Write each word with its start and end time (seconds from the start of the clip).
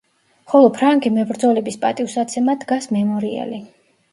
ხოლო 0.53 0.69
ფრანგი 0.77 1.11
მებრძოლების 1.17 1.77
პატივსაცემად 1.83 2.65
დგას 2.65 2.91
მემორიალი. 2.99 3.63